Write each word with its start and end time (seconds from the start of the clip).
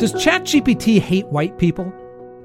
Does 0.00 0.14
ChatGPT 0.14 0.98
hate 0.98 1.26
white 1.26 1.58
people? 1.58 1.92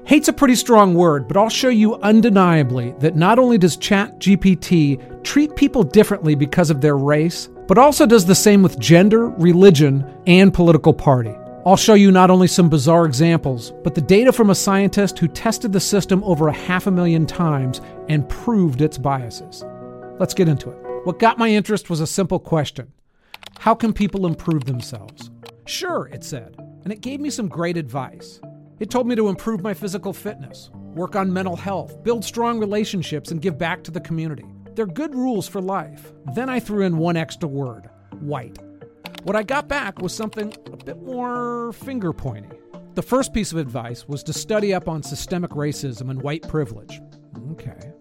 Hate's 0.04 0.28
a 0.28 0.32
pretty 0.34 0.56
strong 0.56 0.92
word, 0.92 1.26
but 1.26 1.38
I'll 1.38 1.48
show 1.48 1.70
you 1.70 1.94
undeniably 2.02 2.94
that 2.98 3.16
not 3.16 3.38
only 3.38 3.56
does 3.56 3.78
ChatGPT 3.78 5.24
treat 5.24 5.56
people 5.56 5.82
differently 5.82 6.34
because 6.34 6.68
of 6.68 6.82
their 6.82 6.98
race, 6.98 7.48
but 7.66 7.78
also 7.78 8.04
does 8.04 8.26
the 8.26 8.34
same 8.34 8.62
with 8.62 8.78
gender, 8.78 9.30
religion, 9.30 10.04
and 10.26 10.52
political 10.52 10.92
party. 10.92 11.34
I'll 11.64 11.78
show 11.78 11.94
you 11.94 12.12
not 12.12 12.30
only 12.30 12.46
some 12.46 12.68
bizarre 12.68 13.06
examples, 13.06 13.72
but 13.82 13.94
the 13.94 14.02
data 14.02 14.34
from 14.34 14.50
a 14.50 14.54
scientist 14.54 15.18
who 15.18 15.26
tested 15.26 15.72
the 15.72 15.80
system 15.80 16.22
over 16.24 16.48
a 16.48 16.52
half 16.52 16.86
a 16.86 16.90
million 16.90 17.24
times 17.24 17.80
and 18.10 18.28
proved 18.28 18.82
its 18.82 18.98
biases. 18.98 19.64
Let's 20.18 20.34
get 20.34 20.50
into 20.50 20.68
it. 20.68 20.76
What 21.04 21.18
got 21.18 21.38
my 21.38 21.48
interest 21.48 21.88
was 21.88 22.00
a 22.00 22.06
simple 22.06 22.38
question 22.38 22.92
How 23.60 23.74
can 23.74 23.94
people 23.94 24.26
improve 24.26 24.66
themselves? 24.66 25.30
Sure, 25.64 26.06
it 26.12 26.22
said, 26.22 26.54
and 26.86 26.92
it 26.92 27.00
gave 27.00 27.18
me 27.18 27.30
some 27.30 27.48
great 27.48 27.76
advice. 27.76 28.40
It 28.78 28.90
told 28.90 29.08
me 29.08 29.16
to 29.16 29.28
improve 29.28 29.60
my 29.60 29.74
physical 29.74 30.12
fitness, 30.12 30.70
work 30.94 31.16
on 31.16 31.32
mental 31.32 31.56
health, 31.56 32.00
build 32.04 32.24
strong 32.24 32.60
relationships, 32.60 33.32
and 33.32 33.42
give 33.42 33.58
back 33.58 33.82
to 33.82 33.90
the 33.90 33.98
community. 33.98 34.44
They're 34.76 34.86
good 34.86 35.12
rules 35.12 35.48
for 35.48 35.60
life. 35.60 36.12
Then 36.36 36.48
I 36.48 36.60
threw 36.60 36.82
in 36.82 36.96
one 36.96 37.16
extra 37.16 37.48
word 37.48 37.90
white. 38.20 38.60
What 39.24 39.34
I 39.34 39.42
got 39.42 39.66
back 39.66 40.00
was 40.00 40.14
something 40.14 40.54
a 40.66 40.76
bit 40.76 41.02
more 41.02 41.72
finger 41.72 42.12
pointy. 42.12 42.56
The 42.94 43.02
first 43.02 43.34
piece 43.34 43.50
of 43.50 43.58
advice 43.58 44.06
was 44.06 44.22
to 44.22 44.32
study 44.32 44.72
up 44.72 44.86
on 44.86 45.02
systemic 45.02 45.50
racism 45.50 46.08
and 46.08 46.22
white 46.22 46.46
privilege. 46.48 47.00
Okay. 47.50 47.94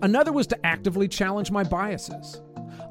Another 0.00 0.30
was 0.30 0.46
to 0.46 0.64
actively 0.64 1.08
challenge 1.08 1.50
my 1.50 1.64
biases. 1.64 2.40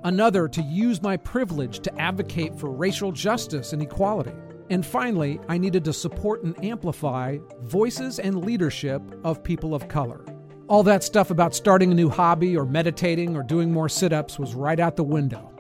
Another 0.04 0.50
to 0.50 0.62
use 0.62 1.02
my 1.02 1.16
privilege 1.16 1.80
to 1.80 2.02
advocate 2.02 2.54
for 2.60 2.70
racial 2.70 3.14
justice 3.14 3.72
and 3.72 3.82
equality. 3.82 4.34
And 4.70 4.86
finally, 4.86 5.40
I 5.48 5.58
needed 5.58 5.86
to 5.86 5.94
support 5.94 6.44
and 6.44 6.62
amplify 6.64 7.38
voices 7.62 8.20
and 8.20 8.44
leadership 8.44 9.02
of 9.24 9.44
people 9.44 9.74
of 9.74 9.88
color. 9.88 10.26
All 10.68 10.84
that 10.84 11.04
stuff 11.04 11.32
about 11.32 11.56
starting 11.56 11.92
a 11.92 11.96
new 11.96 12.10
hobby 12.10 12.58
or 12.58 12.66
meditating 12.66 13.38
or 13.38 13.44
doing 13.44 13.72
more 13.72 13.88
sit 13.88 14.12
ups 14.12 14.38
was 14.38 14.56
right 14.56 14.80
out 14.80 14.98
the 14.98 15.04
window. 15.04 15.54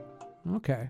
Okay. 0.55 0.89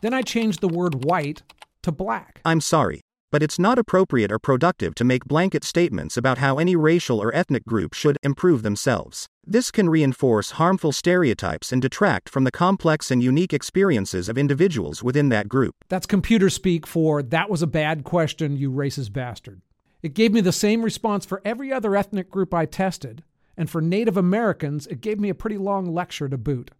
Then 0.00 0.14
I 0.14 0.22
changed 0.22 0.60
the 0.60 0.68
word 0.68 1.04
white 1.04 1.42
to 1.82 1.90
black. 1.90 2.40
I'm 2.44 2.60
sorry, 2.60 3.00
but 3.32 3.42
it's 3.42 3.58
not 3.58 3.78
appropriate 3.78 4.30
or 4.30 4.38
productive 4.38 4.94
to 4.96 5.04
make 5.04 5.24
blanket 5.24 5.64
statements 5.64 6.16
about 6.16 6.38
how 6.38 6.58
any 6.58 6.76
racial 6.76 7.20
or 7.20 7.34
ethnic 7.34 7.64
group 7.64 7.94
should 7.94 8.16
improve 8.22 8.62
themselves. 8.62 9.26
This 9.48 9.70
can 9.70 9.88
reinforce 9.88 10.52
harmful 10.52 10.90
stereotypes 10.90 11.70
and 11.70 11.80
detract 11.80 12.28
from 12.28 12.42
the 12.42 12.50
complex 12.50 13.12
and 13.12 13.22
unique 13.22 13.52
experiences 13.52 14.28
of 14.28 14.36
individuals 14.36 15.04
within 15.04 15.28
that 15.28 15.48
group. 15.48 15.76
That's 15.88 16.04
computer 16.04 16.50
speak 16.50 16.84
for 16.84 17.22
that 17.22 17.48
was 17.48 17.62
a 17.62 17.68
bad 17.68 18.02
question, 18.02 18.56
you 18.56 18.72
racist 18.72 19.12
bastard. 19.12 19.60
It 20.02 20.14
gave 20.14 20.32
me 20.32 20.40
the 20.40 20.50
same 20.50 20.82
response 20.82 21.24
for 21.24 21.42
every 21.44 21.72
other 21.72 21.94
ethnic 21.94 22.28
group 22.28 22.52
I 22.52 22.66
tested, 22.66 23.22
and 23.56 23.70
for 23.70 23.80
Native 23.80 24.16
Americans, 24.16 24.88
it 24.88 25.00
gave 25.00 25.20
me 25.20 25.28
a 25.28 25.34
pretty 25.34 25.58
long 25.58 25.94
lecture 25.94 26.28
to 26.28 26.36
boot. 26.36 26.72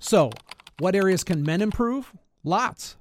So, 0.00 0.30
what 0.78 0.94
areas 0.94 1.24
can 1.24 1.42
men 1.42 1.60
improve? 1.60 2.12
Lots. 2.44 2.96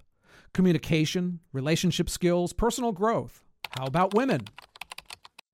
Communication, 0.52 1.42
relationship 1.54 2.10
skills, 2.10 2.54
personal 2.54 2.92
growth. 2.92 3.44
How 3.78 3.86
about 3.86 4.16
women? 4.16 4.48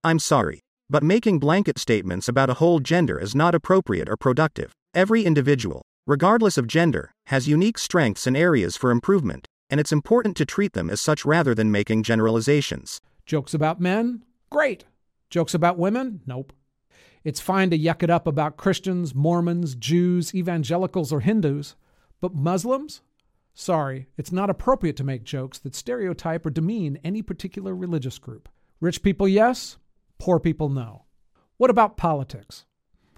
I'm 0.06 0.20
sorry, 0.20 0.62
but 0.92 1.04
making 1.04 1.40
blanket 1.40 1.80
statements 1.80 2.28
about 2.28 2.50
a 2.50 2.56
whole 2.56 2.82
gender 2.82 3.18
is 3.18 3.34
not 3.34 3.56
appropriate 3.56 4.10
or 4.10 4.18
productive. 4.18 4.74
Every 4.94 5.24
individual, 5.24 5.84
regardless 6.06 6.58
of 6.58 6.68
gender, 6.68 7.14
has 7.28 7.48
unique 7.48 7.78
strengths 7.78 8.28
and 8.28 8.36
areas 8.36 8.76
for 8.76 8.92
improvement, 8.92 9.48
and 9.70 9.80
it's 9.80 9.94
important 9.94 10.36
to 10.36 10.46
treat 10.46 10.74
them 10.74 10.90
as 10.90 11.00
such 11.00 11.24
rather 11.24 11.56
than 11.56 11.72
making 11.72 12.04
generalizations. 12.04 13.00
Jokes 13.26 13.54
about 13.54 13.80
men? 13.80 14.26
Great. 14.50 14.84
Jokes 15.30 15.54
about 15.54 15.78
women? 15.78 16.20
Nope. 16.26 16.52
It's 17.24 17.40
fine 17.40 17.70
to 17.70 17.80
yuck 17.80 18.04
it 18.04 18.10
up 18.10 18.28
about 18.28 18.58
Christians, 18.58 19.16
Mormons, 19.16 19.76
Jews, 19.76 20.36
evangelicals, 20.36 21.14
or 21.14 21.22
Hindus, 21.22 21.78
but 22.20 22.36
Muslims? 22.36 23.00
Sorry, 23.54 24.08
it's 24.18 24.34
not 24.34 24.50
appropriate 24.50 24.98
to 24.98 25.06
make 25.06 25.24
jokes 25.24 25.58
that 25.60 25.74
stereotype 25.74 26.46
or 26.46 26.50
demean 26.50 27.00
any 27.02 27.22
particular 27.22 27.74
religious 27.74 28.18
group. 28.18 28.50
Rich 28.82 29.04
people, 29.04 29.28
yes. 29.30 29.78
Poor 30.22 30.40
people, 30.40 30.70
no. 30.70 31.06
What 31.58 31.72
about 31.72 31.98
politics? 31.98 32.66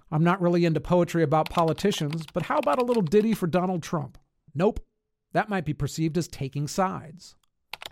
I'm 0.09 0.23
not 0.23 0.39
really 0.39 0.63
into 0.63 0.79
poetry 0.79 1.21
about 1.21 1.49
politicians, 1.49 2.23
but 2.33 2.43
how 2.43 2.57
about 2.59 2.81
a 2.81 2.85
little 2.85 3.03
ditty 3.03 3.33
for 3.33 3.45
Donald 3.45 3.83
Trump? 3.83 4.17
Nope. 4.55 4.79
That 5.33 5.49
might 5.49 5.65
be 5.65 5.73
perceived 5.73 6.17
as 6.17 6.29
taking 6.29 6.65
sides. 6.65 7.35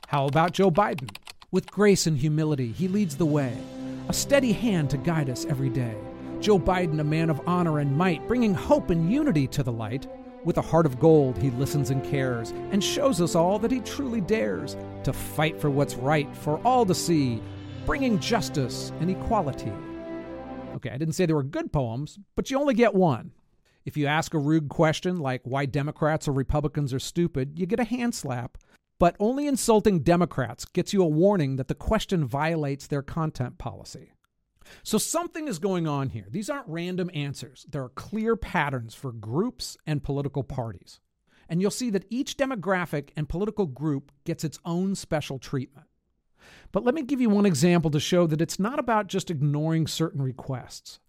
How 0.08 0.28
about 0.28 0.54
Joe 0.54 0.72
Biden? 0.72 1.14
With 1.52 1.70
grace 1.70 2.08
and 2.08 2.18
humility, 2.18 2.72
he 2.72 2.88
leads 2.88 3.18
the 3.18 3.26
way, 3.26 3.58
a 4.08 4.14
steady 4.14 4.54
hand 4.54 4.90
to 4.92 4.98
guide 4.98 5.30
us 5.30 5.44
every 5.44 5.70
day. 5.70 5.98
Joe 6.40 6.58
Biden, 6.58 7.02
a 7.02 7.04
man 7.04 7.30
of 7.30 7.42
honor 7.46 7.80
and 7.80 7.98
might, 7.98 8.26
bringing 8.30 8.54
hope 8.54 8.92
and 8.92 9.12
unity 9.12 9.46
to 9.48 9.62
the 9.62 9.74
light. 9.74 10.08
With 10.46 10.58
a 10.58 10.62
heart 10.62 10.86
of 10.86 11.02
gold, 11.02 11.38
he 11.38 11.50
listens 11.52 11.90
and 11.90 12.02
cares, 12.02 12.52
and 12.72 12.82
shows 12.82 13.20
us 13.20 13.36
all 13.36 13.60
that 13.60 13.72
he 13.72 13.82
truly 13.82 14.22
dares 14.22 14.78
to 15.04 15.12
fight 15.12 15.60
for 15.60 15.70
what's 15.70 15.96
right 15.96 16.34
for 16.34 16.60
all 16.66 16.86
to 16.86 16.96
see, 16.96 17.42
bringing 17.86 18.20
justice 18.20 18.92
and 19.00 19.10
equality. 19.10 19.72
Okay, 20.76 20.90
I 20.90 20.98
didn't 20.98 21.16
say 21.16 21.26
they 21.26 21.34
were 21.34 21.44
good 21.44 21.72
poems, 21.74 22.20
but 22.36 22.50
you 22.50 22.60
only 22.60 22.74
get 22.74 22.94
one. 22.94 23.32
If 23.86 23.98
you 23.98 24.06
ask 24.06 24.34
a 24.34 24.40
rude 24.40 24.70
question 24.70 25.20
like 25.20 25.42
why 25.44 25.66
Democrats 25.66 26.28
or 26.28 26.34
Republicans 26.34 26.94
are 26.94 27.00
stupid, 27.00 27.58
you 27.58 27.66
get 27.66 27.80
a 27.80 27.84
hand 27.84 28.14
slap. 28.14 28.58
But 29.00 29.16
only 29.20 29.48
insulting 29.48 30.02
Democrats 30.02 30.66
gets 30.66 30.94
you 30.94 31.02
a 31.02 31.08
warning 31.08 31.56
that 31.56 31.68
the 31.68 31.76
question 31.76 32.24
violates 32.24 32.86
their 32.86 33.02
content 33.02 33.58
policy. 33.58 34.12
So 34.84 35.00
something 35.00 35.48
is 35.48 35.58
going 35.58 35.88
on 35.88 36.10
here. 36.10 36.28
These 36.30 36.50
aren't 36.52 36.68
random 36.68 37.10
answers, 37.14 37.66
there 37.70 37.84
are 37.84 37.90
clear 37.90 38.36
patterns 38.36 38.94
for 38.94 39.12
groups 39.12 39.76
and 39.88 40.04
political 40.04 40.44
parties. 40.44 41.00
And 41.50 41.62
you'll 41.62 41.72
see 41.72 41.90
that 41.90 42.06
each 42.10 42.38
demographic 42.38 43.10
and 43.18 43.28
political 43.28 43.66
group 43.66 44.12
gets 44.24 44.44
its 44.44 44.60
own 44.64 44.96
special 44.96 45.40
treatment. 45.40 45.88
But 46.72 46.84
let 46.84 46.96
me 46.96 47.04
give 47.04 47.22
you 47.22 47.30
one 47.30 47.46
example 47.46 47.92
to 47.92 48.00
show 48.00 48.28
that 48.28 48.42
it's 48.42 48.60
not 48.60 48.80
about 48.80 49.08
just 49.08 49.30
ignoring 49.30 49.88
certain 49.88 50.22
requests. 50.22 51.00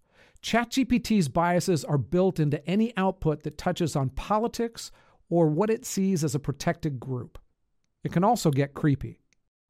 ChatGPT's 0.41 1.29
biases 1.29 1.85
are 1.85 1.97
built 1.97 2.39
into 2.39 2.65
any 2.69 2.95
output 2.97 3.43
that 3.43 3.57
touches 3.57 3.95
on 3.95 4.09
politics 4.09 4.91
or 5.29 5.47
what 5.47 5.69
it 5.69 5.85
sees 5.85 6.23
as 6.23 6.35
a 6.35 6.39
protected 6.39 6.99
group. 6.99 7.39
It 8.03 8.11
can 8.11 8.23
also 8.23 8.51
get 8.51 8.73
creepy. 8.73 9.21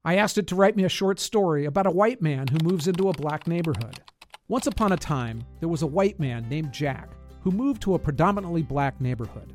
I 0.04 0.16
asked 0.16 0.36
it 0.36 0.46
to 0.48 0.56
write 0.56 0.76
me 0.76 0.84
a 0.84 0.88
short 0.88 1.20
story 1.20 1.64
about 1.64 1.86
a 1.86 1.92
white 1.92 2.20
man 2.20 2.48
who 2.48 2.58
moves 2.62 2.88
into 2.88 3.08
a 3.08 3.14
black 3.14 3.46
neighborhood. 3.46 4.00
Once 4.48 4.66
upon 4.66 4.92
a 4.92 4.96
time, 4.96 5.42
there 5.60 5.68
was 5.68 5.82
a 5.82 5.86
white 5.86 6.20
man 6.20 6.48
named 6.48 6.72
Jack 6.72 7.08
who 7.40 7.50
moved 7.50 7.80
to 7.82 7.94
a 7.94 7.98
predominantly 7.98 8.62
black 8.62 9.00
neighborhood. 9.00 9.52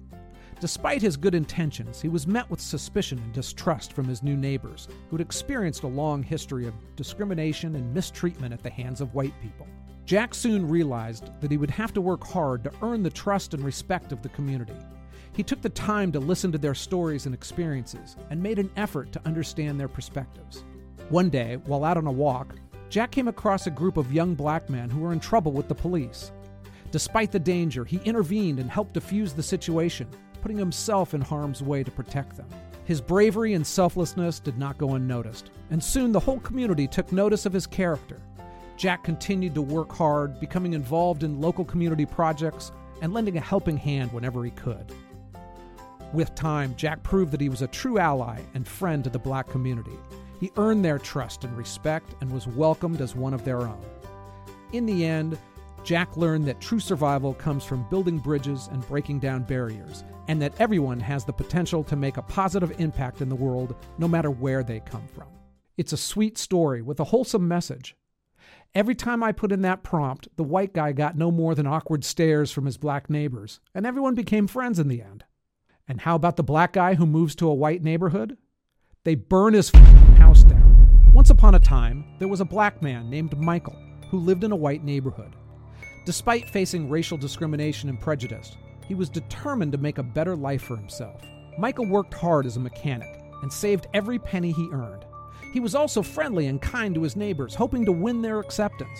Despite 0.59 1.01
his 1.01 1.15
good 1.15 1.35
intentions, 1.35 2.01
he 2.01 2.09
was 2.09 2.27
met 2.27 2.49
with 2.49 2.59
suspicion 2.59 3.17
and 3.19 3.31
distrust 3.31 3.93
from 3.93 4.05
his 4.05 4.21
new 4.21 4.35
neighbors, 4.35 4.89
who 5.09 5.15
had 5.15 5.25
experienced 5.25 5.83
a 5.83 5.87
long 5.87 6.21
history 6.21 6.67
of 6.67 6.73
discrimination 6.97 7.75
and 7.75 7.93
mistreatment 7.93 8.53
at 8.53 8.61
the 8.61 8.69
hands 8.69 8.99
of 8.99 9.13
white 9.13 9.33
people. 9.41 9.67
Jack 10.03 10.33
soon 10.33 10.67
realized 10.67 11.29
that 11.39 11.49
he 11.49 11.55
would 11.55 11.69
have 11.69 11.93
to 11.93 12.01
work 12.01 12.25
hard 12.25 12.65
to 12.65 12.73
earn 12.81 13.03
the 13.03 13.09
trust 13.09 13.53
and 13.53 13.63
respect 13.63 14.11
of 14.11 14.21
the 14.21 14.29
community. 14.29 14.75
He 15.31 15.43
took 15.43 15.61
the 15.61 15.69
time 15.69 16.11
to 16.11 16.19
listen 16.19 16.51
to 16.51 16.57
their 16.57 16.75
stories 16.75 17.25
and 17.25 17.33
experiences 17.33 18.17
and 18.29 18.43
made 18.43 18.59
an 18.59 18.71
effort 18.75 19.13
to 19.13 19.21
understand 19.25 19.79
their 19.79 19.87
perspectives. 19.87 20.65
One 21.07 21.29
day, 21.29 21.55
while 21.67 21.85
out 21.85 21.95
on 21.95 22.07
a 22.07 22.11
walk, 22.11 22.55
Jack 22.89 23.11
came 23.11 23.29
across 23.29 23.67
a 23.67 23.71
group 23.71 23.95
of 23.95 24.11
young 24.11 24.35
black 24.35 24.69
men 24.69 24.89
who 24.89 24.99
were 24.99 25.13
in 25.13 25.21
trouble 25.21 25.53
with 25.53 25.69
the 25.69 25.75
police. 25.75 26.33
Despite 26.91 27.31
the 27.31 27.39
danger, 27.39 27.85
he 27.85 28.01
intervened 28.03 28.59
and 28.59 28.69
helped 28.69 28.95
defuse 28.95 29.33
the 29.33 29.43
situation, 29.43 30.07
putting 30.41 30.57
himself 30.57 31.13
in 31.13 31.21
harm's 31.21 31.61
way 31.61 31.83
to 31.83 31.91
protect 31.91 32.37
them. 32.37 32.47
His 32.85 33.01
bravery 33.01 33.53
and 33.53 33.65
selflessness 33.65 34.39
did 34.39 34.57
not 34.57 34.77
go 34.77 34.95
unnoticed, 34.95 35.51
and 35.69 35.83
soon 35.83 36.11
the 36.11 36.19
whole 36.19 36.39
community 36.39 36.87
took 36.87 37.11
notice 37.11 37.45
of 37.45 37.53
his 37.53 37.67
character. 37.67 38.19
Jack 38.77 39.03
continued 39.03 39.53
to 39.55 39.61
work 39.61 39.91
hard, 39.91 40.39
becoming 40.39 40.73
involved 40.73 41.23
in 41.23 41.41
local 41.41 41.65
community 41.65 42.05
projects 42.05 42.71
and 43.01 43.13
lending 43.13 43.37
a 43.37 43.41
helping 43.41 43.77
hand 43.77 44.11
whenever 44.11 44.43
he 44.43 44.51
could. 44.51 44.91
With 46.13 46.33
time, 46.33 46.73
Jack 46.75 47.03
proved 47.03 47.31
that 47.33 47.41
he 47.41 47.49
was 47.49 47.61
a 47.61 47.67
true 47.67 47.99
ally 47.99 48.41
and 48.55 48.67
friend 48.67 49.03
to 49.03 49.09
the 49.09 49.19
black 49.19 49.47
community. 49.47 49.97
He 50.39 50.51
earned 50.57 50.83
their 50.83 50.97
trust 50.97 51.43
and 51.43 51.55
respect 51.55 52.15
and 52.21 52.31
was 52.31 52.47
welcomed 52.47 53.01
as 53.01 53.15
one 53.15 53.33
of 53.33 53.45
their 53.45 53.59
own. 53.59 53.85
In 54.71 54.85
the 54.85 55.05
end, 55.05 55.37
Jack 55.83 56.17
learned 56.17 56.45
that 56.45 56.61
true 56.61 56.79
survival 56.79 57.33
comes 57.33 57.63
from 57.63 57.87
building 57.89 58.19
bridges 58.19 58.69
and 58.71 58.87
breaking 58.87 59.19
down 59.19 59.43
barriers, 59.43 60.03
and 60.27 60.41
that 60.41 60.53
everyone 60.59 60.99
has 60.99 61.25
the 61.25 61.33
potential 61.33 61.83
to 61.85 61.95
make 61.95 62.17
a 62.17 62.21
positive 62.21 62.79
impact 62.79 63.21
in 63.21 63.29
the 63.29 63.35
world 63.35 63.75
no 63.97 64.07
matter 64.07 64.29
where 64.29 64.63
they 64.63 64.79
come 64.81 65.07
from. 65.07 65.27
It's 65.77 65.93
a 65.93 65.97
sweet 65.97 66.37
story 66.37 66.81
with 66.81 66.99
a 66.99 67.05
wholesome 67.05 67.47
message. 67.47 67.95
Every 68.75 68.93
time 68.93 69.23
I 69.23 69.31
put 69.31 69.51
in 69.51 69.61
that 69.63 69.81
prompt, 69.81 70.27
the 70.35 70.43
white 70.43 70.73
guy 70.73 70.91
got 70.91 71.17
no 71.17 71.31
more 71.31 71.55
than 71.55 71.65
awkward 71.65 72.03
stares 72.03 72.51
from 72.51 72.65
his 72.65 72.77
black 72.77 73.09
neighbors, 73.09 73.59
and 73.73 73.85
everyone 73.85 74.13
became 74.13 74.45
friends 74.45 74.77
in 74.77 74.89
the 74.89 75.01
end. 75.01 75.23
And 75.87 76.01
how 76.01 76.15
about 76.15 76.35
the 76.35 76.43
black 76.43 76.73
guy 76.73 76.93
who 76.93 77.07
moves 77.07 77.33
to 77.35 77.47
a 77.47 77.53
white 77.53 77.81
neighborhood? 77.81 78.37
They 79.05 79.15
burn 79.15 79.53
his 79.53 79.71
house 80.17 80.43
down. 80.43 81.11
Once 81.13 81.31
upon 81.31 81.55
a 81.55 81.59
time, 81.59 82.05
there 82.19 82.27
was 82.27 82.41
a 82.41 82.45
black 82.45 82.83
man 82.83 83.09
named 83.09 83.35
Michael 83.39 83.75
who 84.09 84.19
lived 84.19 84.43
in 84.43 84.51
a 84.51 84.55
white 84.55 84.83
neighborhood. 84.83 85.35
Despite 86.09 86.49
facing 86.49 86.89
racial 86.89 87.19
discrimination 87.19 87.87
and 87.87 87.99
prejudice, 87.99 88.57
he 88.87 88.95
was 88.95 89.09
determined 89.09 89.71
to 89.73 89.77
make 89.77 89.99
a 89.99 90.03
better 90.03 90.35
life 90.35 90.63
for 90.63 90.75
himself. 90.75 91.21
Michael 91.59 91.85
worked 91.85 92.15
hard 92.15 92.47
as 92.47 92.57
a 92.57 92.59
mechanic 92.59 93.21
and 93.43 93.53
saved 93.53 93.85
every 93.93 94.17
penny 94.17 94.51
he 94.51 94.71
earned. 94.73 95.05
He 95.53 95.59
was 95.59 95.75
also 95.75 96.01
friendly 96.01 96.47
and 96.47 96.59
kind 96.59 96.95
to 96.95 97.03
his 97.03 97.15
neighbors, 97.15 97.53
hoping 97.53 97.85
to 97.85 97.91
win 97.91 98.23
their 98.23 98.39
acceptance. 98.39 98.99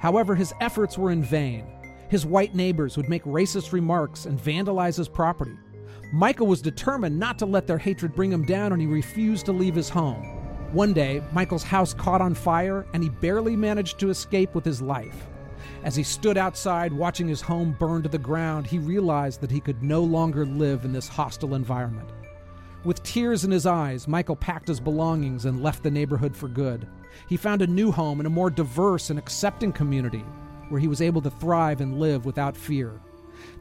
However, 0.00 0.34
his 0.34 0.52
efforts 0.60 0.98
were 0.98 1.12
in 1.12 1.22
vain. 1.22 1.66
His 2.08 2.26
white 2.26 2.52
neighbors 2.52 2.96
would 2.96 3.08
make 3.08 3.22
racist 3.22 3.70
remarks 3.70 4.26
and 4.26 4.36
vandalize 4.36 4.96
his 4.96 5.08
property. 5.08 5.56
Michael 6.12 6.48
was 6.48 6.60
determined 6.60 7.16
not 7.16 7.38
to 7.38 7.46
let 7.46 7.68
their 7.68 7.78
hatred 7.78 8.12
bring 8.12 8.32
him 8.32 8.44
down, 8.44 8.72
and 8.72 8.82
he 8.82 8.88
refused 8.88 9.46
to 9.46 9.52
leave 9.52 9.76
his 9.76 9.88
home. 9.88 10.24
One 10.72 10.94
day, 10.94 11.22
Michael's 11.30 11.62
house 11.62 11.94
caught 11.94 12.20
on 12.20 12.34
fire, 12.34 12.88
and 12.92 13.04
he 13.04 13.08
barely 13.08 13.54
managed 13.54 14.00
to 14.00 14.10
escape 14.10 14.52
with 14.56 14.64
his 14.64 14.82
life. 14.82 15.28
As 15.84 15.96
he 15.96 16.02
stood 16.02 16.36
outside 16.36 16.92
watching 16.92 17.28
his 17.28 17.40
home 17.40 17.76
burn 17.78 18.02
to 18.02 18.08
the 18.08 18.18
ground, 18.18 18.66
he 18.66 18.78
realized 18.78 19.40
that 19.40 19.50
he 19.50 19.60
could 19.60 19.82
no 19.82 20.02
longer 20.02 20.44
live 20.44 20.84
in 20.84 20.92
this 20.92 21.08
hostile 21.08 21.54
environment. 21.54 22.08
With 22.84 23.02
tears 23.02 23.44
in 23.44 23.50
his 23.50 23.66
eyes, 23.66 24.08
Michael 24.08 24.36
packed 24.36 24.68
his 24.68 24.80
belongings 24.80 25.44
and 25.44 25.62
left 25.62 25.82
the 25.82 25.90
neighborhood 25.90 26.34
for 26.36 26.48
good. 26.48 26.86
He 27.28 27.36
found 27.36 27.60
a 27.60 27.66
new 27.66 27.92
home 27.92 28.20
in 28.20 28.26
a 28.26 28.30
more 28.30 28.50
diverse 28.50 29.10
and 29.10 29.18
accepting 29.18 29.72
community 29.72 30.24
where 30.70 30.80
he 30.80 30.88
was 30.88 31.02
able 31.02 31.20
to 31.22 31.30
thrive 31.30 31.80
and 31.80 32.00
live 32.00 32.24
without 32.24 32.56
fear. 32.56 33.00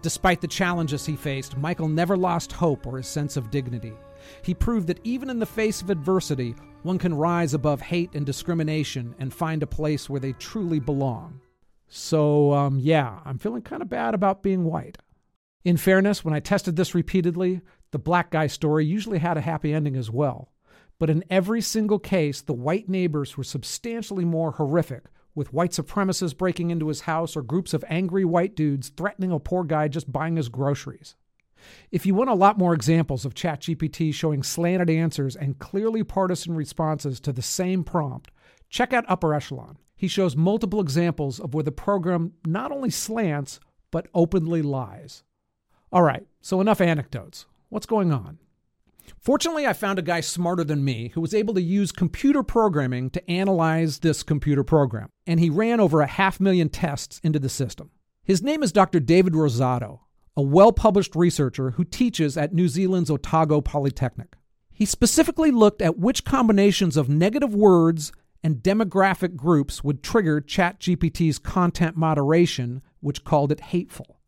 Despite 0.02 0.42
the 0.42 0.48
challenges 0.48 1.06
he 1.06 1.16
faced, 1.16 1.58
Michael 1.58 1.88
never 1.88 2.16
lost 2.16 2.54
hope 2.54 2.86
or 2.86 2.98
his 2.98 3.08
sense 3.08 3.36
of 3.36 3.52
dignity. 3.52 3.94
He 4.44 4.54
proved 4.54 4.88
that 4.88 5.00
even 5.04 5.30
in 5.30 5.40
the 5.40 5.46
face 5.46 5.82
of 5.82 5.90
adversity, 5.90 6.56
one 6.84 6.98
can 6.98 7.14
rise 7.14 7.54
above 7.54 7.82
hate 7.82 8.14
and 8.14 8.26
discrimination 8.26 9.16
and 9.20 9.34
find 9.34 9.64
a 9.64 9.68
place 9.68 10.10
where 10.10 10.20
they 10.20 10.34
truly 10.34 10.80
belong. 10.80 11.42
So, 11.90 12.54
um, 12.54 12.80
yeah, 12.80 13.20
I'm 13.26 13.40
feeling 13.40 13.64
kind 13.64 13.82
of 13.82 13.90
bad 13.90 14.14
about 14.14 14.44
being 14.44 14.64
white. 14.64 14.98
In 15.66 15.76
fairness, 15.76 16.24
when 16.24 16.34
I 16.34 16.40
tested 16.40 16.76
this 16.76 16.96
repeatedly, 16.96 17.62
the 17.92 18.00
black 18.00 18.30
guy 18.30 18.48
story 18.48 18.86
usually 18.86 19.18
had 19.18 19.38
a 19.38 19.42
happy 19.42 19.74
ending 19.74 19.96
as 19.96 20.10
well. 20.10 20.52
But 21.00 21.10
in 21.10 21.24
every 21.30 21.62
single 21.62 22.00
case, 22.00 22.42
the 22.42 22.54
white 22.54 22.88
neighbors 22.88 23.38
were 23.38 23.44
substantially 23.44 24.24
more 24.24 24.52
horrific, 24.52 25.06
with 25.34 25.54
white 25.54 25.72
supremacists 25.72 26.38
breaking 26.38 26.70
into 26.70 26.90
his 26.90 27.02
house 27.02 27.36
or 27.36 27.42
groups 27.42 27.74
of 27.74 27.84
angry 27.88 28.24
white 28.24 28.56
dudes 28.56 28.90
threatening 28.90 29.32
a 29.32 29.40
poor 29.40 29.64
guy 29.64 29.88
just 29.88 30.12
buying 30.12 30.36
his 30.36 30.50
groceries. 30.50 31.16
If 31.92 32.06
you 32.06 32.14
want 32.16 32.30
a 32.30 32.36
lot 32.36 32.58
more 32.58 32.74
examples 32.74 33.26
of 33.26 33.34
ChatGPT 33.34 34.14
showing 34.14 34.44
slanted 34.44 34.90
answers 34.90 35.36
and 35.36 35.60
clearly 35.60 36.04
partisan 36.04 36.56
responses 36.56 37.20
to 37.22 37.34
the 37.34 37.42
same 37.42 37.84
prompt, 37.84 38.32
check 38.70 38.94
out 38.94 39.06
Upper 39.08 39.34
Echelon. 39.34 39.78
He 40.00 40.08
shows 40.08 40.34
multiple 40.34 40.80
examples 40.80 41.42
of 41.42 41.54
where 41.54 41.62
the 41.62 41.74
program 41.74 42.32
not 42.46 42.72
only 42.72 42.90
slants, 42.90 43.60
but 43.92 44.08
openly 44.14 44.62
lies. 44.62 45.24
All 45.92 46.04
right, 46.04 46.26
so 46.40 46.62
enough 46.62 46.80
anecdotes. 46.80 47.46
What's 47.68 47.86
going 47.86 48.14
on? 48.14 48.40
Fortunately, 49.20 49.68
I 49.68 49.74
found 49.74 50.00
a 50.00 50.02
guy 50.02 50.22
smarter 50.22 50.64
than 50.64 50.86
me 50.86 51.10
who 51.10 51.20
was 51.20 51.34
able 51.34 51.54
to 51.54 51.62
use 51.62 51.92
computer 51.92 52.44
programming 52.44 53.10
to 53.10 53.30
analyze 53.30 54.00
this 54.00 54.24
computer 54.24 54.64
program, 54.64 55.10
and 55.28 55.38
he 55.42 55.50
ran 55.50 55.82
over 55.82 56.00
a 56.00 56.08
half 56.08 56.40
million 56.40 56.70
tests 56.70 57.20
into 57.22 57.38
the 57.38 57.50
system. 57.50 57.92
His 58.24 58.42
name 58.42 58.64
is 58.64 58.72
Dr. 58.72 59.02
David 59.02 59.34
Rozado, 59.34 60.00
a 60.38 60.42
well 60.42 60.72
published 60.72 61.14
researcher 61.14 61.72
who 61.72 61.84
teaches 61.84 62.38
at 62.38 62.54
New 62.54 62.70
Zealand's 62.70 63.12
Otago 63.12 63.60
Polytechnic. 63.60 64.38
He 64.72 64.86
specifically 64.86 65.52
looked 65.52 65.82
at 65.82 66.00
which 66.00 66.24
combinations 66.24 66.96
of 66.96 67.10
negative 67.10 67.54
words 67.54 68.14
and 68.44 68.58
demographic 68.58 69.36
groups 69.36 69.84
would 69.84 70.04
trigger 70.04 70.42
ChatGPT's 70.42 71.40
content 71.40 71.98
moderation, 71.98 72.82
which 73.02 73.24
called 73.24 73.52
it 73.52 73.60
hateful. 73.60 74.20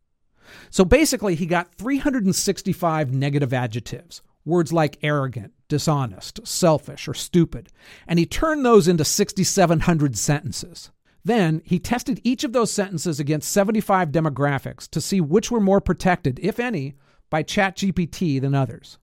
So 0.69 0.83
basically, 0.83 1.35
he 1.35 1.45
got 1.45 1.75
365 1.75 3.13
negative 3.13 3.53
adjectives, 3.53 4.21
words 4.43 4.73
like 4.73 4.97
arrogant, 5.01 5.53
dishonest, 5.67 6.45
selfish, 6.45 7.07
or 7.07 7.13
stupid, 7.13 7.69
and 8.07 8.19
he 8.19 8.25
turned 8.25 8.65
those 8.65 8.87
into 8.87 9.05
6,700 9.05 10.17
sentences. 10.17 10.91
Then 11.23 11.61
he 11.63 11.79
tested 11.79 12.19
each 12.23 12.43
of 12.43 12.51
those 12.51 12.71
sentences 12.71 13.19
against 13.19 13.51
75 13.51 14.09
demographics 14.09 14.89
to 14.89 14.99
see 14.99 15.21
which 15.21 15.51
were 15.51 15.59
more 15.59 15.79
protected, 15.79 16.39
if 16.41 16.59
any, 16.59 16.95
by 17.29 17.43
ChatGPT 17.43 18.41
than 18.41 18.55
others. 18.55 18.97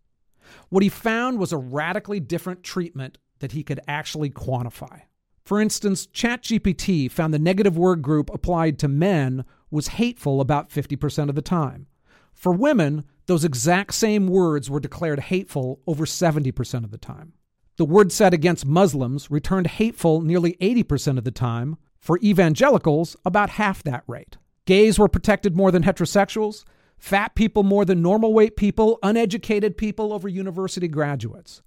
What 0.69 0.83
he 0.83 0.89
found 0.89 1.39
was 1.39 1.53
a 1.53 1.59
radically 1.59 2.21
different 2.21 2.63
treatment 2.63 3.19
that 3.41 3.53
he 3.53 3.63
could 3.63 3.81
actually 3.89 4.31
quantify. 4.31 5.03
For 5.45 5.61
instance, 5.61 6.07
ChatGPT 6.09 7.11
found 7.11 7.33
the 7.33 7.39
negative 7.39 7.79
word 7.79 8.03
group 8.03 8.29
applied 8.33 8.79
to 8.81 8.89
men 8.89 9.45
was 9.71 9.89
hateful 9.89 10.41
about 10.41 10.71
50% 10.71 11.29
of 11.29 11.35
the 11.35 11.43
time. 11.43 11.87
For 12.35 12.53
women, 12.53 13.05
those 13.27 13.45
exact 13.45 13.95
same 13.95 14.27
words 14.27 14.71
were 14.71 14.81
declared 14.81 15.21
hateful 15.21 15.81
over 15.87 16.05
70% 16.05 16.85
of 16.85 16.91
the 16.91 16.99
time. 16.99 17.33
The 17.77 17.85
word 17.85 18.13
set 18.13 18.35
against 18.35 18.67
Muslims 18.67 19.31
returned 19.31 19.69
hateful 19.69 20.21
nearly 20.21 20.55
80% 20.61 21.17
of 21.19 21.25
the 21.25 21.31
time, 21.31 21.77
for 21.99 22.19
evangelicals, 22.23 23.17
about 23.25 23.51
half 23.51 23.83
that 23.85 24.05
rate. 24.07 24.37
Gays 24.67 24.99
were 24.99 25.09
protected 25.09 25.57
more 25.57 25.71
than 25.71 25.83
heterosexuals, 25.83 26.65
fat 26.99 27.35
people 27.35 27.63
more 27.63 27.85
than 27.85 28.03
normal 28.03 28.35
weight 28.35 28.57
people, 28.57 28.99
uneducated 29.03 29.77
people 29.77 30.13
over 30.13 30.29
university 30.29 30.89
graduates. 30.89 31.63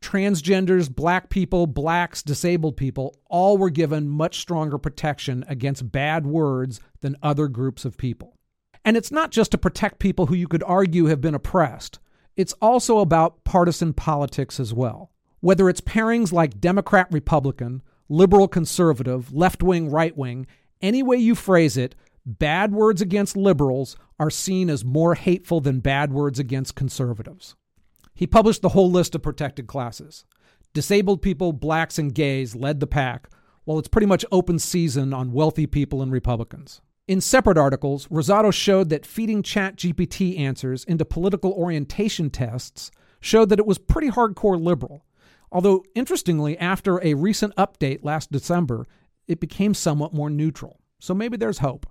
Transgenders, 0.00 0.94
black 0.94 1.28
people, 1.28 1.66
blacks, 1.66 2.22
disabled 2.22 2.76
people 2.76 3.16
all 3.26 3.58
were 3.58 3.70
given 3.70 4.08
much 4.08 4.38
stronger 4.38 4.78
protection 4.78 5.44
against 5.48 5.90
bad 5.90 6.26
words 6.26 6.80
than 7.00 7.16
other 7.22 7.48
groups 7.48 7.84
of 7.84 7.98
people. 7.98 8.36
And 8.84 8.96
it's 8.96 9.12
not 9.12 9.30
just 9.30 9.50
to 9.50 9.58
protect 9.58 9.98
people 9.98 10.26
who 10.26 10.34
you 10.34 10.48
could 10.48 10.62
argue 10.62 11.06
have 11.06 11.20
been 11.20 11.34
oppressed, 11.34 11.98
it's 12.36 12.54
also 12.62 13.00
about 13.00 13.42
partisan 13.44 13.92
politics 13.92 14.60
as 14.60 14.72
well. 14.72 15.10
Whether 15.40 15.68
it's 15.68 15.80
pairings 15.80 16.32
like 16.32 16.60
Democrat 16.60 17.08
Republican, 17.10 17.82
liberal 18.08 18.48
conservative, 18.48 19.32
left 19.32 19.62
wing 19.62 19.90
right 19.90 20.16
wing, 20.16 20.46
any 20.80 21.02
way 21.02 21.16
you 21.16 21.34
phrase 21.34 21.76
it, 21.76 21.94
bad 22.24 22.72
words 22.72 23.02
against 23.02 23.36
liberals 23.36 23.96
are 24.20 24.30
seen 24.30 24.70
as 24.70 24.84
more 24.84 25.16
hateful 25.16 25.60
than 25.60 25.80
bad 25.80 26.12
words 26.12 26.38
against 26.38 26.74
conservatives. 26.74 27.56
He 28.18 28.26
published 28.26 28.62
the 28.62 28.70
whole 28.70 28.90
list 28.90 29.14
of 29.14 29.22
protected 29.22 29.66
classes. 29.66 30.24
Disabled 30.74 31.22
people, 31.22 31.52
blacks, 31.52 31.98
and 31.98 32.14
gays 32.14 32.54
led 32.54 32.80
the 32.80 32.86
pack, 32.86 33.28
while 33.64 33.78
it's 33.78 33.88
pretty 33.88 34.06
much 34.06 34.24
open 34.30 34.58
season 34.58 35.14
on 35.14 35.32
wealthy 35.32 35.66
people 35.66 36.02
and 36.02 36.12
Republicans. 36.12 36.82
In 37.06 37.20
separate 37.22 37.56
articles, 37.56 38.06
Rozado 38.08 38.52
showed 38.52 38.90
that 38.90 39.06
feeding 39.06 39.42
ChatGPT 39.42 40.38
answers 40.38 40.84
into 40.84 41.04
political 41.06 41.52
orientation 41.52 42.28
tests 42.28 42.90
showed 43.20 43.48
that 43.48 43.58
it 43.58 43.66
was 43.66 43.78
pretty 43.78 44.10
hardcore 44.10 44.60
liberal, 44.60 45.04
Although, 45.50 45.84
interestingly, 45.94 46.58
after 46.58 47.02
a 47.02 47.14
recent 47.14 47.54
update 47.56 48.00
last 48.02 48.30
December, 48.30 48.86
it 49.26 49.40
became 49.40 49.74
somewhat 49.74 50.12
more 50.12 50.30
neutral. 50.30 50.80
So 50.98 51.14
maybe 51.14 51.36
there's 51.36 51.58
hope. 51.58 51.86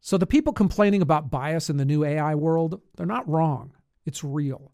So 0.00 0.16
the 0.16 0.26
people 0.26 0.52
complaining 0.52 1.02
about 1.02 1.30
bias 1.30 1.70
in 1.70 1.76
the 1.76 1.84
new 1.84 2.04
AI 2.04 2.34
world, 2.34 2.80
they're 2.96 3.06
not 3.06 3.28
wrong. 3.28 3.72
It's 4.04 4.24
real. 4.24 4.72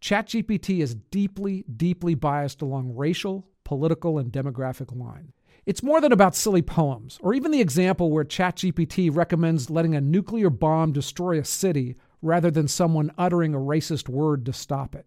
ChatGPT 0.00 0.80
is 0.80 0.94
deeply, 0.94 1.64
deeply 1.76 2.14
biased 2.14 2.62
along 2.62 2.96
racial, 2.96 3.46
political, 3.64 4.18
and 4.18 4.32
demographic 4.32 4.96
lines. 4.96 5.32
It's 5.66 5.82
more 5.82 6.00
than 6.00 6.12
about 6.12 6.34
silly 6.34 6.62
poems, 6.62 7.18
or 7.22 7.34
even 7.34 7.50
the 7.50 7.60
example 7.60 8.10
where 8.10 8.24
ChatGPT 8.24 9.14
recommends 9.14 9.68
letting 9.68 9.94
a 9.94 10.00
nuclear 10.00 10.48
bomb 10.48 10.92
destroy 10.92 11.38
a 11.38 11.44
city 11.44 11.96
rather 12.22 12.50
than 12.50 12.66
someone 12.66 13.12
uttering 13.18 13.54
a 13.54 13.58
racist 13.58 14.08
word 14.08 14.46
to 14.46 14.52
stop 14.52 14.94
it. 14.94 15.06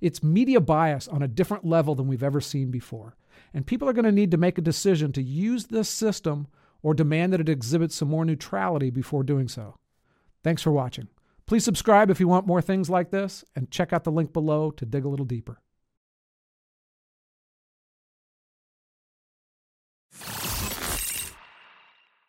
It's 0.00 0.22
media 0.22 0.60
bias 0.60 1.06
on 1.08 1.22
a 1.22 1.28
different 1.28 1.66
level 1.66 1.94
than 1.94 2.08
we've 2.08 2.22
ever 2.22 2.40
seen 2.40 2.70
before. 2.70 3.16
And 3.52 3.66
people 3.66 3.88
are 3.88 3.92
going 3.92 4.04
to 4.04 4.12
need 4.12 4.30
to 4.30 4.36
make 4.36 4.58
a 4.58 4.62
decision 4.62 5.12
to 5.12 5.22
use 5.22 5.66
this 5.66 5.88
system 5.88 6.46
or 6.82 6.94
demand 6.94 7.32
that 7.32 7.40
it 7.40 7.48
exhibits 7.48 7.94
some 7.96 8.08
more 8.08 8.24
neutrality 8.24 8.90
before 8.90 9.22
doing 9.22 9.48
so. 9.48 9.76
Thanks 10.42 10.62
for 10.62 10.72
watching. 10.72 11.08
Please 11.50 11.64
subscribe 11.64 12.10
if 12.10 12.20
you 12.20 12.28
want 12.28 12.46
more 12.46 12.62
things 12.62 12.88
like 12.88 13.10
this, 13.10 13.44
and 13.56 13.72
check 13.72 13.92
out 13.92 14.04
the 14.04 14.12
link 14.12 14.32
below 14.32 14.70
to 14.70 14.86
dig 14.86 15.04
a 15.04 15.08
little 15.08 15.26
deeper. 15.26 15.60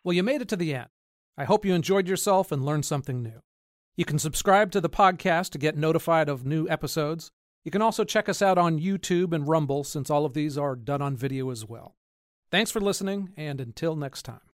Well, 0.02 0.12
you 0.12 0.24
made 0.24 0.42
it 0.42 0.48
to 0.48 0.56
the 0.56 0.74
end. 0.74 0.88
I 1.38 1.44
hope 1.44 1.64
you 1.64 1.72
enjoyed 1.72 2.08
yourself 2.08 2.50
and 2.50 2.64
learned 2.64 2.84
something 2.84 3.22
new. 3.22 3.42
You 3.96 4.04
can 4.04 4.18
subscribe 4.18 4.72
to 4.72 4.80
the 4.80 4.90
podcast 4.90 5.50
to 5.50 5.58
get 5.58 5.76
notified 5.76 6.28
of 6.28 6.44
new 6.44 6.68
episodes. 6.68 7.30
You 7.62 7.70
can 7.70 7.80
also 7.80 8.02
check 8.02 8.28
us 8.28 8.42
out 8.42 8.58
on 8.58 8.80
YouTube 8.80 9.32
and 9.32 9.46
Rumble 9.46 9.84
since 9.84 10.10
all 10.10 10.24
of 10.24 10.34
these 10.34 10.58
are 10.58 10.74
done 10.74 11.00
on 11.00 11.14
video 11.16 11.50
as 11.50 11.64
well. 11.64 11.94
Thanks 12.50 12.72
for 12.72 12.80
listening, 12.80 13.32
and 13.36 13.60
until 13.60 13.94
next 13.94 14.24
time. 14.24 14.42